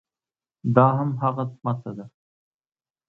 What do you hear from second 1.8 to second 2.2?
ده.